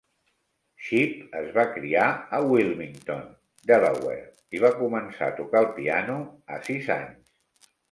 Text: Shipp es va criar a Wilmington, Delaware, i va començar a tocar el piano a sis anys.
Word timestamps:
Shipp 0.85 1.35
es 1.41 1.51
va 1.57 1.65
criar 1.75 2.05
a 2.37 2.39
Wilmington, 2.53 3.21
Delaware, 3.73 4.25
i 4.59 4.65
va 4.65 4.73
començar 4.81 5.29
a 5.31 5.37
tocar 5.43 5.65
el 5.67 5.71
piano 5.79 6.19
a 6.57 6.61
sis 6.73 6.93
anys. 7.01 7.73